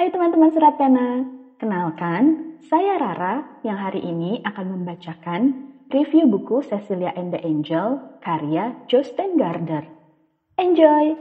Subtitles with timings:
[0.00, 1.28] Hai teman-teman Serat Pena,
[1.60, 5.52] kenalkan, saya Rara yang hari ini akan membacakan
[5.92, 9.84] review buku Cecilia and the Angel karya Jostein Gardner.
[10.56, 11.12] Enjoy!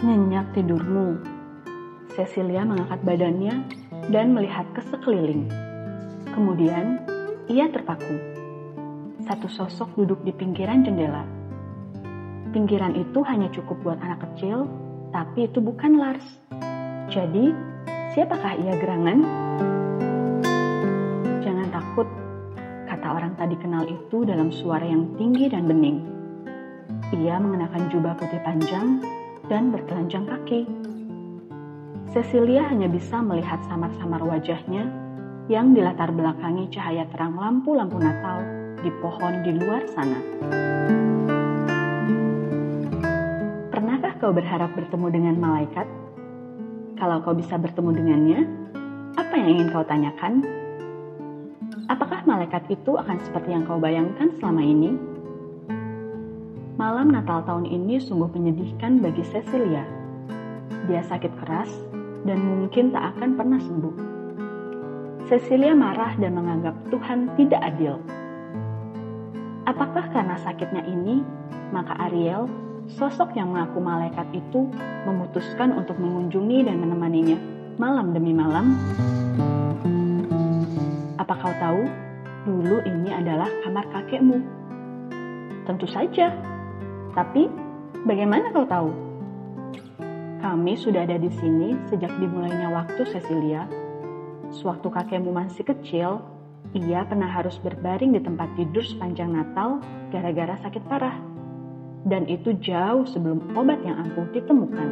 [0.00, 1.20] Nyenyak tidurmu.
[2.16, 3.68] Cecilia mengangkat badannya
[4.08, 5.44] dan melihat ke sekeliling.
[6.32, 7.04] Kemudian,
[7.52, 8.16] ia terpaku.
[9.28, 11.39] Satu sosok duduk di pinggiran jendela.
[12.50, 14.66] Pinggiran itu hanya cukup buat anak kecil,
[15.14, 16.26] tapi itu bukan Lars.
[17.06, 17.54] Jadi,
[18.10, 19.22] siapakah ia gerangan?
[21.46, 22.10] Jangan takut,
[22.90, 26.02] kata orang tadi kenal itu dalam suara yang tinggi dan bening.
[27.14, 28.98] Ia mengenakan jubah putih panjang
[29.46, 30.66] dan bertelanjang kaki.
[32.10, 34.90] Cecilia hanya bisa melihat samar-samar wajahnya
[35.46, 38.42] yang dilatar belakangi cahaya terang lampu-lampu Natal
[38.82, 40.18] di pohon di luar sana.
[44.20, 45.88] Kau berharap bertemu dengan malaikat?
[47.00, 48.40] Kalau kau bisa bertemu dengannya,
[49.16, 50.44] apa yang ingin kau tanyakan?
[51.88, 54.92] Apakah malaikat itu akan seperti yang kau bayangkan selama ini?
[56.76, 59.88] Malam Natal tahun ini sungguh menyedihkan bagi Cecilia.
[60.84, 61.72] Dia sakit keras
[62.28, 63.96] dan mungkin tak akan pernah sembuh.
[65.32, 67.96] Cecilia marah dan menganggap Tuhan tidak adil.
[69.64, 71.24] Apakah karena sakitnya ini,
[71.72, 72.48] maka Ariel,
[72.98, 74.66] sosok yang mengaku malaikat itu,
[75.06, 77.38] memutuskan untuk mengunjungi dan menemaninya
[77.78, 78.74] malam demi malam?
[81.20, 81.82] Apa kau tahu,
[82.48, 84.38] dulu ini adalah kamar kakekmu?
[85.68, 86.34] Tentu saja,
[87.14, 87.46] tapi
[88.02, 88.90] bagaimana kau tahu?
[90.40, 93.68] Kami sudah ada di sini sejak dimulainya waktu Cecilia.
[94.50, 96.24] Sewaktu kakekmu masih kecil,
[96.74, 101.29] ia pernah harus berbaring di tempat tidur sepanjang Natal gara-gara sakit parah.
[102.04, 104.88] Dan itu jauh sebelum obat yang ampuh ditemukan.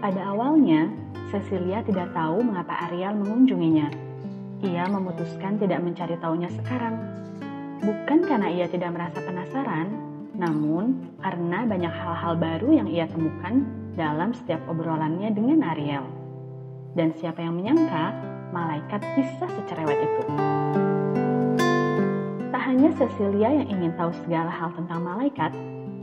[0.00, 0.92] Pada awalnya,
[1.32, 4.14] Cecilia tidak tahu mengapa Ariel mengunjunginya
[4.64, 6.96] ia memutuskan tidak mencari tahunya sekarang.
[7.84, 9.92] Bukan karena ia tidak merasa penasaran,
[10.32, 16.08] namun karena banyak hal-hal baru yang ia temukan dalam setiap obrolannya dengan Ariel.
[16.96, 18.16] Dan siapa yang menyangka
[18.54, 20.22] malaikat bisa secerewet itu.
[22.54, 25.50] Tak hanya Cecilia yang ingin tahu segala hal tentang malaikat,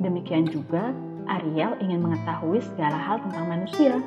[0.04, 0.92] demikian juga
[1.32, 4.04] Ariel ingin mengetahui segala hal tentang manusia.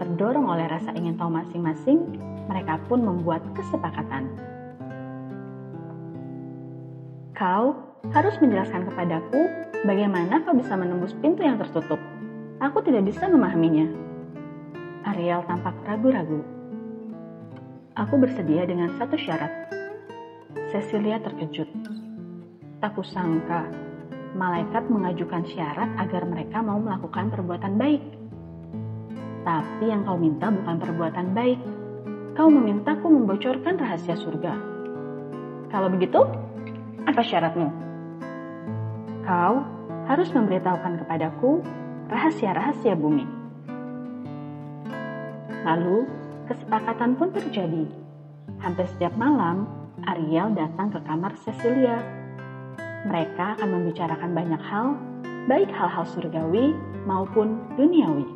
[0.00, 2.16] Terdorong oleh rasa ingin tahu masing-masing,
[2.48, 4.32] mereka pun membuat kesepakatan.
[7.36, 7.76] Kau
[8.16, 9.40] harus menjelaskan kepadaku
[9.84, 12.00] bagaimana kau bisa menembus pintu yang tertutup.
[12.64, 13.92] Aku tidak bisa memahaminya.
[15.04, 16.61] Ariel tampak ragu-ragu.
[17.92, 19.52] Aku bersedia dengan satu syarat.
[20.72, 21.68] Cecilia terkejut.
[22.80, 23.68] Tak kusangka,
[24.32, 28.00] malaikat mengajukan syarat agar mereka mau melakukan perbuatan baik.
[29.44, 31.60] Tapi yang kau minta bukan perbuatan baik,
[32.32, 34.56] kau memintaku membocorkan rahasia surga.
[35.68, 36.24] Kalau begitu,
[37.04, 37.68] apa syaratmu?
[39.28, 39.68] Kau
[40.08, 41.60] harus memberitahukan kepadaku
[42.08, 43.28] rahasia-rahasia bumi.
[45.68, 47.84] Lalu, kesepakatan pun terjadi.
[48.62, 49.66] Hampir setiap malam,
[50.08, 52.02] Ariel datang ke kamar Cecilia.
[53.06, 54.94] Mereka akan membicarakan banyak hal,
[55.50, 56.74] baik hal-hal surgawi
[57.06, 58.26] maupun duniawi.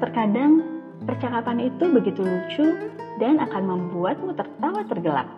[0.00, 2.64] Terkadang Percakapan itu begitu lucu
[3.20, 5.28] dan akan membuatmu tertawa tergelak.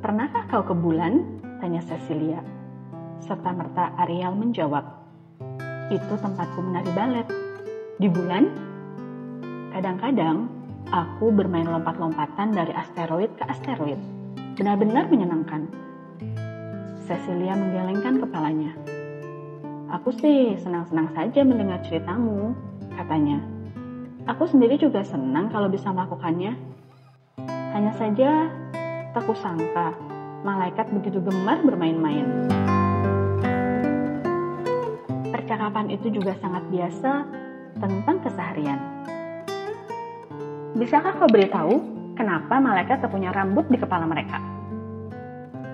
[0.00, 1.20] Pernahkah kau ke bulan?
[1.60, 2.40] Tanya Cecilia.
[3.20, 4.84] Serta merta Ariel menjawab,
[5.92, 7.28] itu tempatku menari balet.
[7.96, 8.44] Di bulan?
[9.72, 10.52] Kadang-kadang
[10.92, 13.96] aku bermain lompat-lompatan dari asteroid ke asteroid.
[14.60, 15.64] Benar-benar menyenangkan.
[17.08, 18.76] Cecilia menggelengkan kepalanya.
[19.96, 22.52] Aku sih senang-senang saja mendengar ceritamu,
[23.00, 23.40] katanya.
[24.28, 26.52] Aku sendiri juga senang kalau bisa melakukannya.
[27.48, 28.52] Hanya saja,
[29.16, 29.96] tak kusangka
[30.44, 32.28] malaikat begitu gemar bermain-main.
[35.32, 37.45] Percakapan itu juga sangat biasa
[37.80, 38.80] tentang keseharian.
[40.76, 41.80] Bisakah kau beritahu
[42.16, 44.40] kenapa malaikat punya rambut di kepala mereka?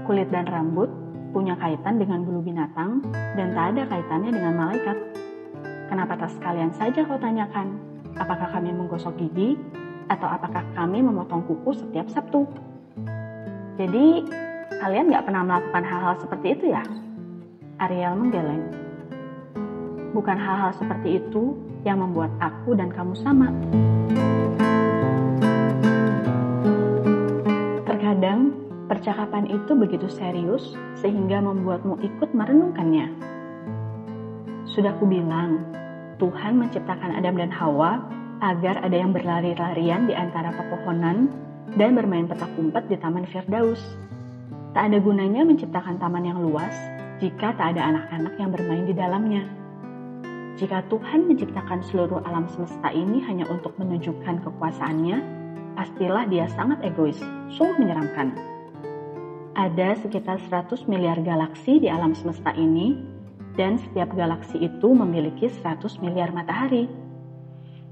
[0.06, 0.90] Kulit dan rambut
[1.32, 3.02] punya kaitan dengan bulu binatang
[3.34, 4.98] dan tak ada kaitannya dengan malaikat.
[5.90, 7.76] Kenapa tak sekalian saja kau tanyakan,
[8.16, 9.56] apakah kami menggosok gigi
[10.12, 12.44] atau apakah kami memotong kuku setiap Sabtu?
[13.80, 14.28] Jadi,
[14.78, 16.84] kalian nggak pernah melakukan hal-hal seperti itu ya?
[17.80, 18.64] Ariel menggeleng.
[20.12, 23.50] Bukan hal-hal seperti itu yang membuat aku dan kamu sama.
[29.02, 33.10] Percakapan itu begitu serius sehingga membuatmu ikut merenungkannya.
[34.68, 35.64] Sudah kubilang,
[36.22, 37.98] Tuhan menciptakan Adam dan Hawa
[38.44, 41.32] agar ada yang berlari-larian di antara pepohonan
[41.74, 43.80] dan bermain petak umpet di Taman Firdaus.
[44.76, 46.76] Tak ada gunanya menciptakan taman yang luas
[47.18, 49.61] jika tak ada anak-anak yang bermain di dalamnya.
[50.62, 55.18] Jika Tuhan menciptakan seluruh alam semesta ini hanya untuk menunjukkan kekuasaannya,
[55.74, 57.18] pastilah dia sangat egois,
[57.50, 58.30] sungguh menyeramkan.
[59.58, 62.94] Ada sekitar 100 miliar galaksi di alam semesta ini,
[63.58, 66.86] dan setiap galaksi itu memiliki 100 miliar matahari.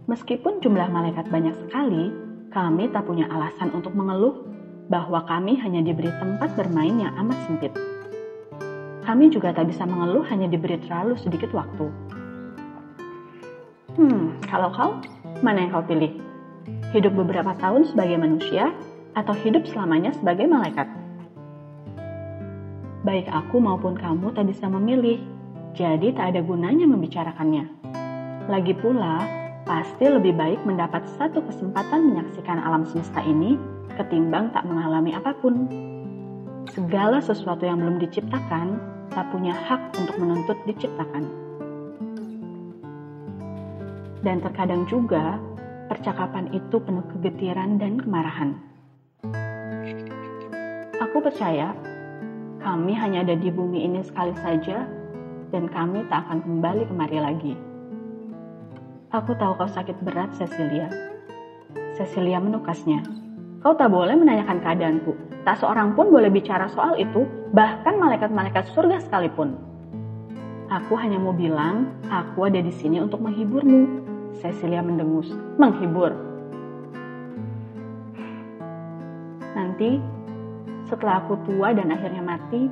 [0.06, 2.14] Meskipun jumlah malaikat banyak sekali,
[2.54, 4.46] kami tak punya alasan untuk mengeluh
[4.86, 7.74] bahwa kami hanya diberi tempat bermain yang amat sempit.
[9.02, 11.90] Kami juga tak bisa mengeluh hanya diberi terlalu sedikit waktu.
[14.00, 14.96] Hmm, kalau kau,
[15.44, 16.16] mana yang kau pilih?
[16.96, 18.72] Hidup beberapa tahun sebagai manusia
[19.12, 20.88] atau hidup selamanya sebagai malaikat?
[23.00, 25.20] baik aku maupun kamu tak bisa memilih,
[25.72, 27.64] jadi tak ada gunanya membicarakannya.
[28.50, 29.24] Lagi pula,
[29.64, 33.56] pasti lebih baik mendapat satu kesempatan menyaksikan alam semesta ini
[33.96, 35.68] ketimbang tak mengalami apa pun.
[36.70, 38.78] Segala sesuatu yang belum diciptakan
[39.10, 41.39] tak punya hak untuk menuntut diciptakan.
[44.20, 45.40] Dan terkadang juga,
[45.88, 48.52] percakapan itu penuh kegetiran dan kemarahan.
[51.00, 51.72] Aku percaya
[52.60, 54.84] kami hanya ada di bumi ini sekali saja,
[55.48, 57.54] dan kami tak akan kembali kemari lagi.
[59.10, 60.92] Aku tahu kau sakit berat, Cecilia.
[61.96, 63.00] Cecilia menukasnya.
[63.64, 65.12] Kau tak boleh menanyakan keadaanku.
[65.48, 67.24] Tak seorang pun boleh bicara soal itu,
[67.56, 69.56] bahkan malaikat-malaikat surga sekalipun.
[70.70, 74.09] Aku hanya mau bilang, aku ada di sini untuk menghiburmu.
[74.38, 75.34] Cecilia mendengus.
[75.58, 76.14] Menghibur.
[79.58, 79.98] Nanti
[80.86, 82.70] setelah aku tua dan akhirnya mati,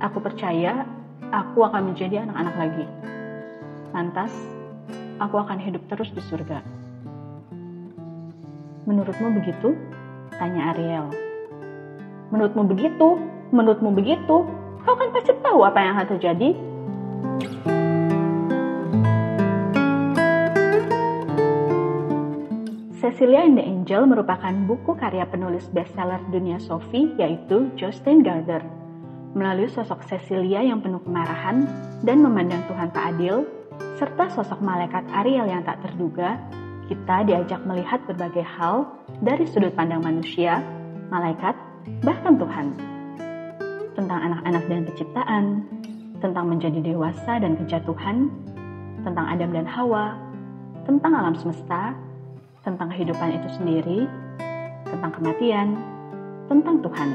[0.00, 0.88] aku percaya
[1.32, 2.84] aku akan menjadi anak-anak lagi.
[3.92, 4.32] Lantas,
[5.20, 6.60] aku akan hidup terus di surga.
[8.84, 9.72] Menurutmu begitu?
[10.36, 11.08] Tanya Ariel.
[12.28, 13.16] Menurutmu begitu?
[13.54, 14.44] Menurutmu begitu?
[14.84, 16.52] Kau kan pasti tahu apa yang akan terjadi.
[23.04, 28.64] Cecilia and the Angel merupakan buku karya penulis bestseller dunia Sophie yaitu Justin Gardner.
[29.36, 31.68] Melalui sosok Cecilia yang penuh kemarahan
[32.00, 33.44] dan memandang Tuhan tak adil,
[34.00, 36.40] serta sosok malaikat Ariel yang tak terduga,
[36.88, 38.88] kita diajak melihat berbagai hal
[39.20, 40.64] dari sudut pandang manusia,
[41.12, 41.52] malaikat,
[42.00, 42.72] bahkan Tuhan.
[44.00, 45.44] Tentang anak-anak dan penciptaan,
[46.24, 48.32] tentang menjadi dewasa dan kejatuhan,
[49.04, 50.16] tentang Adam dan Hawa,
[50.88, 51.92] tentang alam semesta,
[52.64, 54.00] tentang kehidupan itu sendiri,
[54.88, 55.76] tentang kematian,
[56.48, 57.10] tentang Tuhan.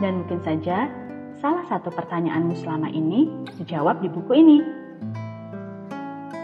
[0.00, 0.90] Dan mungkin saja
[1.38, 3.28] salah satu pertanyaanmu selama ini
[3.60, 4.58] dijawab di buku ini.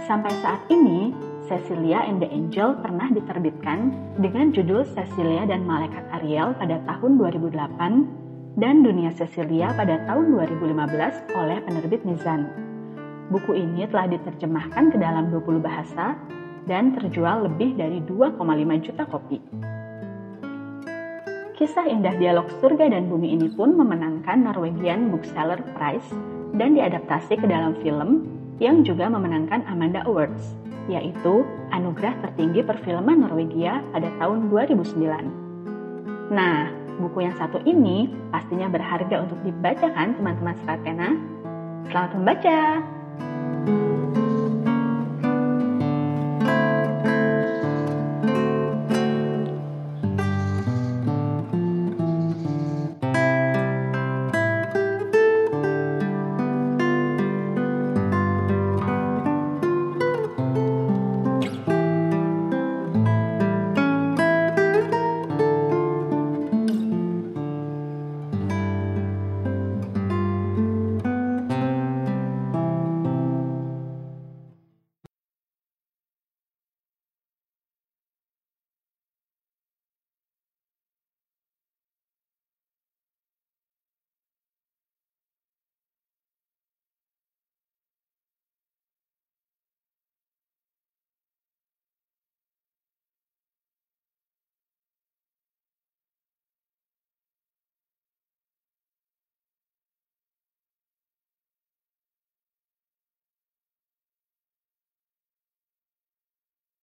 [0.04, 1.10] Sampai saat ini,
[1.50, 3.90] Cecilia and the Angel pernah diterbitkan
[4.22, 11.34] dengan judul Cecilia dan Malaikat Ariel pada tahun 2008 dan Dunia Cecilia pada tahun 2015
[11.34, 12.46] oleh penerbit Mizan.
[13.30, 16.18] Buku ini telah diterjemahkan ke dalam 20 bahasa
[16.70, 18.38] dan terjual lebih dari 2,5
[18.86, 19.42] juta kopi.
[21.58, 26.06] Kisah indah dialog surga dan bumi ini pun memenangkan Norwegian Bookseller Prize
[26.54, 28.24] dan diadaptasi ke dalam film
[28.62, 30.54] yang juga memenangkan Amanda Awards,
[30.86, 36.32] yaitu anugerah tertinggi perfilman Norwegia pada tahun 2009.
[36.32, 36.70] Nah,
[37.02, 41.08] buku yang satu ini pastinya berharga untuk dibacakan teman-teman Stratena.
[41.90, 42.58] Selamat membaca!
[43.60, 44.19] thank you